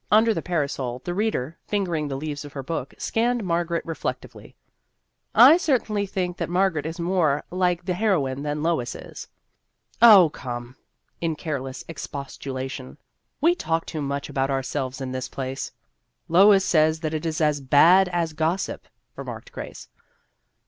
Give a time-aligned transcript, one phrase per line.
[0.09, 3.85] Under the parasol, the reader, finger ing the leaves of her book, scanned Mar garet
[3.85, 4.55] reflectively."
[5.51, 9.27] I certainly think that Margaret is more like the heroine than Lois is.""
[10.11, 10.75] Oh, come,"
[11.21, 12.97] in careless expostulation,"
[13.41, 15.71] we talk too much about ourselves in this place.""
[16.27, 19.87] Lois says that it is as bad as gossip," remarked Grace.